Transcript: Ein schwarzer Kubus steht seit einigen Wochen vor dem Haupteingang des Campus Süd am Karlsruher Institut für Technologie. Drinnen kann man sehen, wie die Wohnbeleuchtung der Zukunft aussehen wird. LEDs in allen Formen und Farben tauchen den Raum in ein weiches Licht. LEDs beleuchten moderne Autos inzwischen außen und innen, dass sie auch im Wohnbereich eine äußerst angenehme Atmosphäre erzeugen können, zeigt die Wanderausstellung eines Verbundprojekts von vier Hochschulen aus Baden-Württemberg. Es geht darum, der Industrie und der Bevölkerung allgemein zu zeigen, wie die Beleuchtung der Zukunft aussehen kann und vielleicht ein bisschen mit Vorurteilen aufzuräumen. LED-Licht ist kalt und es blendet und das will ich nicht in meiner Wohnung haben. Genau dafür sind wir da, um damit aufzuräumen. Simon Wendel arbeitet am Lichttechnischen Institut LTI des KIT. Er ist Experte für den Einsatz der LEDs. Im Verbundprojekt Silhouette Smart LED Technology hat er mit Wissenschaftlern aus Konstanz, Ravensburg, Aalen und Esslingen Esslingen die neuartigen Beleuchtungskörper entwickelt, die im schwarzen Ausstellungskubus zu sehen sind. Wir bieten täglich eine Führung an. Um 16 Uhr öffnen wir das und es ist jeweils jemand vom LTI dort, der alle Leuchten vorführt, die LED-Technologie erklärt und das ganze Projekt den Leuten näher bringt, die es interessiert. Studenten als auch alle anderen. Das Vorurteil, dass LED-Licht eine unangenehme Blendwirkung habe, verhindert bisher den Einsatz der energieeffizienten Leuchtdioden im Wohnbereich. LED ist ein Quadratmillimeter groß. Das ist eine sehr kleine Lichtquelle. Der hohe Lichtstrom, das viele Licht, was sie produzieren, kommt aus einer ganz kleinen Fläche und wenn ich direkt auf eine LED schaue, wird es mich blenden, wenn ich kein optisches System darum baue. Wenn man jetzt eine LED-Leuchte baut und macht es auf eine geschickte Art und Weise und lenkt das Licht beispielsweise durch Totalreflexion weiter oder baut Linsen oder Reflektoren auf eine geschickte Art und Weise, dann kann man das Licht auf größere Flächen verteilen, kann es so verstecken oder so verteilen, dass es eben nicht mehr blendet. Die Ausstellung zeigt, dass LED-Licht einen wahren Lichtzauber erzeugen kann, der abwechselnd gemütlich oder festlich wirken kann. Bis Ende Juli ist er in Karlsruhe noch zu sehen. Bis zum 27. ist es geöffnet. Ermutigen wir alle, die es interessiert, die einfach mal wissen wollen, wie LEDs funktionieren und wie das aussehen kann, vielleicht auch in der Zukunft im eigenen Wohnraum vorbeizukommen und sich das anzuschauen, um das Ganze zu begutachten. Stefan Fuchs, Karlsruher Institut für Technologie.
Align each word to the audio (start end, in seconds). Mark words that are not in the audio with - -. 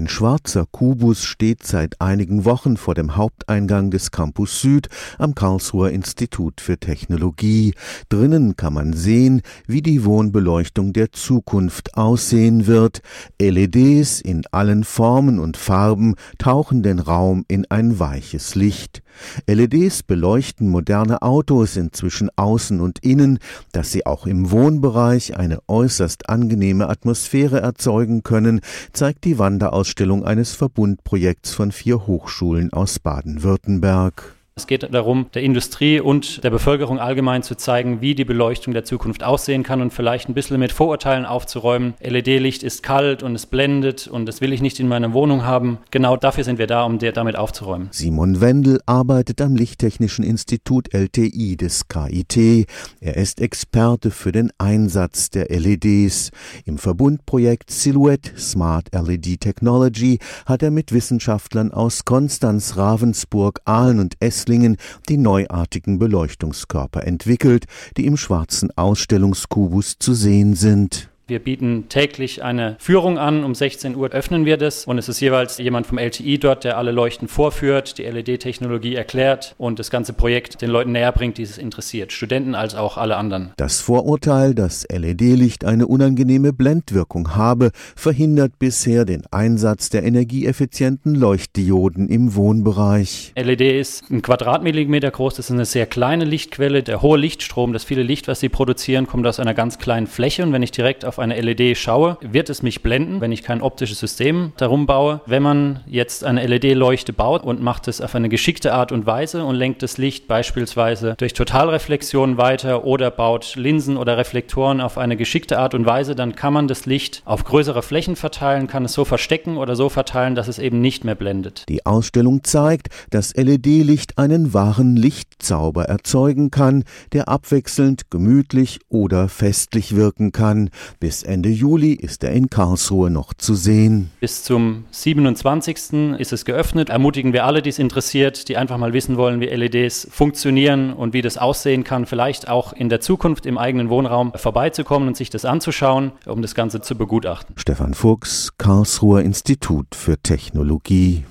Ein 0.00 0.08
schwarzer 0.08 0.64
Kubus 0.64 1.24
steht 1.24 1.62
seit 1.62 2.00
einigen 2.00 2.46
Wochen 2.46 2.78
vor 2.78 2.94
dem 2.94 3.16
Haupteingang 3.16 3.90
des 3.90 4.10
Campus 4.10 4.62
Süd 4.62 4.88
am 5.18 5.34
Karlsruher 5.34 5.90
Institut 5.90 6.62
für 6.62 6.78
Technologie. 6.78 7.74
Drinnen 8.08 8.56
kann 8.56 8.72
man 8.72 8.94
sehen, 8.94 9.42
wie 9.66 9.82
die 9.82 10.06
Wohnbeleuchtung 10.06 10.94
der 10.94 11.12
Zukunft 11.12 11.98
aussehen 11.98 12.66
wird. 12.66 13.02
LEDs 13.38 14.22
in 14.22 14.44
allen 14.52 14.84
Formen 14.84 15.38
und 15.38 15.58
Farben 15.58 16.14
tauchen 16.38 16.82
den 16.82 16.98
Raum 16.98 17.44
in 17.46 17.70
ein 17.70 17.98
weiches 17.98 18.54
Licht. 18.54 19.02
LEDs 19.46 20.02
beleuchten 20.02 20.70
moderne 20.70 21.20
Autos 21.20 21.76
inzwischen 21.76 22.30
außen 22.36 22.80
und 22.80 23.00
innen, 23.00 23.38
dass 23.72 23.92
sie 23.92 24.06
auch 24.06 24.26
im 24.26 24.50
Wohnbereich 24.50 25.36
eine 25.36 25.58
äußerst 25.68 26.30
angenehme 26.30 26.88
Atmosphäre 26.88 27.60
erzeugen 27.60 28.22
können, 28.22 28.60
zeigt 28.92 29.24
die 29.24 29.38
Wanderausstellung 29.38 29.89
eines 30.24 30.54
Verbundprojekts 30.54 31.52
von 31.52 31.72
vier 31.72 32.06
Hochschulen 32.06 32.72
aus 32.72 32.98
Baden-Württemberg. 32.98 34.36
Es 34.60 34.66
geht 34.66 34.92
darum, 34.92 35.24
der 35.32 35.42
Industrie 35.42 36.00
und 36.00 36.44
der 36.44 36.50
Bevölkerung 36.50 36.98
allgemein 36.98 37.42
zu 37.42 37.56
zeigen, 37.56 38.02
wie 38.02 38.14
die 38.14 38.26
Beleuchtung 38.26 38.74
der 38.74 38.84
Zukunft 38.84 39.24
aussehen 39.24 39.62
kann 39.62 39.80
und 39.80 39.90
vielleicht 39.90 40.28
ein 40.28 40.34
bisschen 40.34 40.60
mit 40.60 40.70
Vorurteilen 40.70 41.24
aufzuräumen. 41.24 41.94
LED-Licht 42.02 42.62
ist 42.62 42.82
kalt 42.82 43.22
und 43.22 43.34
es 43.34 43.46
blendet 43.46 44.06
und 44.06 44.26
das 44.26 44.42
will 44.42 44.52
ich 44.52 44.60
nicht 44.60 44.78
in 44.78 44.86
meiner 44.86 45.14
Wohnung 45.14 45.46
haben. 45.46 45.78
Genau 45.90 46.18
dafür 46.18 46.44
sind 46.44 46.58
wir 46.58 46.66
da, 46.66 46.84
um 46.84 46.98
damit 46.98 47.36
aufzuräumen. 47.36 47.88
Simon 47.90 48.42
Wendel 48.42 48.82
arbeitet 48.84 49.40
am 49.40 49.56
Lichttechnischen 49.56 50.24
Institut 50.24 50.92
LTI 50.92 51.56
des 51.56 51.88
KIT. 51.88 52.68
Er 53.00 53.16
ist 53.16 53.40
Experte 53.40 54.10
für 54.10 54.30
den 54.30 54.50
Einsatz 54.58 55.30
der 55.30 55.48
LEDs. 55.48 56.32
Im 56.66 56.76
Verbundprojekt 56.76 57.70
Silhouette 57.70 58.32
Smart 58.38 58.88
LED 58.92 59.40
Technology 59.40 60.18
hat 60.44 60.62
er 60.62 60.70
mit 60.70 60.92
Wissenschaftlern 60.92 61.72
aus 61.72 62.04
Konstanz, 62.04 62.76
Ravensburg, 62.76 63.62
Aalen 63.64 64.00
und 64.00 64.16
Esslingen 64.20 64.49
Esslingen 64.50 64.78
die 65.08 65.16
neuartigen 65.16 66.00
Beleuchtungskörper 66.00 67.06
entwickelt, 67.06 67.66
die 67.96 68.06
im 68.06 68.16
schwarzen 68.16 68.76
Ausstellungskubus 68.76 69.98
zu 70.00 70.12
sehen 70.12 70.54
sind. 70.54 71.09
Wir 71.30 71.38
bieten 71.38 71.88
täglich 71.88 72.42
eine 72.42 72.74
Führung 72.80 73.16
an. 73.16 73.44
Um 73.44 73.54
16 73.54 73.94
Uhr 73.94 74.08
öffnen 74.08 74.44
wir 74.46 74.56
das 74.56 74.84
und 74.84 74.98
es 74.98 75.08
ist 75.08 75.20
jeweils 75.20 75.58
jemand 75.58 75.86
vom 75.86 75.96
LTI 75.96 76.38
dort, 76.38 76.64
der 76.64 76.76
alle 76.76 76.90
Leuchten 76.90 77.28
vorführt, 77.28 77.98
die 77.98 78.02
LED-Technologie 78.02 78.96
erklärt 78.96 79.54
und 79.56 79.78
das 79.78 79.90
ganze 79.90 80.12
Projekt 80.12 80.60
den 80.60 80.70
Leuten 80.70 80.90
näher 80.90 81.12
bringt, 81.12 81.38
die 81.38 81.44
es 81.44 81.56
interessiert. 81.56 82.10
Studenten 82.10 82.56
als 82.56 82.74
auch 82.74 82.96
alle 82.96 83.16
anderen. 83.16 83.52
Das 83.58 83.80
Vorurteil, 83.80 84.56
dass 84.56 84.84
LED-Licht 84.90 85.64
eine 85.64 85.86
unangenehme 85.86 86.52
Blendwirkung 86.52 87.36
habe, 87.36 87.70
verhindert 87.94 88.58
bisher 88.58 89.04
den 89.04 89.22
Einsatz 89.30 89.88
der 89.88 90.02
energieeffizienten 90.02 91.14
Leuchtdioden 91.14 92.08
im 92.08 92.34
Wohnbereich. 92.34 93.34
LED 93.36 93.60
ist 93.60 94.10
ein 94.10 94.22
Quadratmillimeter 94.22 95.12
groß. 95.12 95.36
Das 95.36 95.46
ist 95.46 95.52
eine 95.52 95.64
sehr 95.64 95.86
kleine 95.86 96.24
Lichtquelle. 96.24 96.82
Der 96.82 97.02
hohe 97.02 97.18
Lichtstrom, 97.18 97.72
das 97.72 97.84
viele 97.84 98.02
Licht, 98.02 98.26
was 98.26 98.40
sie 98.40 98.48
produzieren, 98.48 99.06
kommt 99.06 99.28
aus 99.28 99.38
einer 99.38 99.54
ganz 99.54 99.78
kleinen 99.78 100.08
Fläche 100.08 100.42
und 100.42 100.52
wenn 100.52 100.64
ich 100.64 100.72
direkt 100.72 101.04
auf 101.04 101.19
eine 101.20 101.40
LED 101.40 101.76
schaue, 101.76 102.18
wird 102.20 102.50
es 102.50 102.62
mich 102.62 102.82
blenden, 102.82 103.20
wenn 103.20 103.32
ich 103.32 103.42
kein 103.42 103.62
optisches 103.62 104.00
System 104.00 104.52
darum 104.56 104.86
baue. 104.86 105.20
Wenn 105.26 105.42
man 105.42 105.80
jetzt 105.86 106.24
eine 106.24 106.46
LED-Leuchte 106.46 107.12
baut 107.12 107.44
und 107.44 107.62
macht 107.62 107.88
es 107.88 108.00
auf 108.00 108.14
eine 108.14 108.28
geschickte 108.28 108.72
Art 108.72 108.92
und 108.92 109.06
Weise 109.06 109.44
und 109.44 109.54
lenkt 109.54 109.82
das 109.82 109.98
Licht 109.98 110.26
beispielsweise 110.26 111.14
durch 111.18 111.34
Totalreflexion 111.34 112.36
weiter 112.36 112.84
oder 112.84 113.10
baut 113.10 113.54
Linsen 113.56 113.96
oder 113.96 114.16
Reflektoren 114.16 114.80
auf 114.80 114.98
eine 114.98 115.16
geschickte 115.16 115.58
Art 115.58 115.74
und 115.74 115.86
Weise, 115.86 116.14
dann 116.14 116.34
kann 116.34 116.52
man 116.52 116.68
das 116.68 116.86
Licht 116.86 117.22
auf 117.24 117.44
größere 117.44 117.82
Flächen 117.82 118.16
verteilen, 118.16 118.66
kann 118.66 118.84
es 118.84 118.92
so 118.92 119.04
verstecken 119.04 119.56
oder 119.56 119.76
so 119.76 119.88
verteilen, 119.88 120.34
dass 120.34 120.48
es 120.48 120.58
eben 120.58 120.80
nicht 120.80 121.04
mehr 121.04 121.14
blendet. 121.14 121.64
Die 121.68 121.84
Ausstellung 121.86 122.42
zeigt, 122.44 122.88
dass 123.10 123.34
LED-Licht 123.36 124.18
einen 124.18 124.54
wahren 124.54 124.96
Lichtzauber 124.96 125.84
erzeugen 125.84 126.50
kann, 126.50 126.84
der 127.12 127.28
abwechselnd 127.28 128.10
gemütlich 128.10 128.80
oder 128.88 129.28
festlich 129.28 129.96
wirken 129.96 130.32
kann. 130.32 130.70
Bis 131.00 131.22
Ende 131.22 131.48
Juli 131.48 131.94
ist 131.94 132.24
er 132.24 132.32
in 132.32 132.50
Karlsruhe 132.50 133.08
noch 133.08 133.32
zu 133.32 133.54
sehen. 133.54 134.10
Bis 134.20 134.44
zum 134.44 134.84
27. 134.90 136.18
ist 136.18 136.34
es 136.34 136.44
geöffnet. 136.44 136.90
Ermutigen 136.90 137.32
wir 137.32 137.46
alle, 137.46 137.62
die 137.62 137.70
es 137.70 137.78
interessiert, 137.78 138.50
die 138.50 138.58
einfach 138.58 138.76
mal 138.76 138.92
wissen 138.92 139.16
wollen, 139.16 139.40
wie 139.40 139.46
LEDs 139.46 140.08
funktionieren 140.10 140.92
und 140.92 141.14
wie 141.14 141.22
das 141.22 141.38
aussehen 141.38 141.84
kann, 141.84 142.04
vielleicht 142.04 142.50
auch 142.50 142.74
in 142.74 142.90
der 142.90 143.00
Zukunft 143.00 143.46
im 143.46 143.56
eigenen 143.56 143.88
Wohnraum 143.88 144.34
vorbeizukommen 144.34 145.08
und 145.08 145.16
sich 145.16 145.30
das 145.30 145.46
anzuschauen, 145.46 146.12
um 146.26 146.42
das 146.42 146.54
Ganze 146.54 146.82
zu 146.82 146.94
begutachten. 146.94 147.54
Stefan 147.56 147.94
Fuchs, 147.94 148.52
Karlsruher 148.58 149.22
Institut 149.22 149.94
für 149.94 150.18
Technologie. 150.18 151.24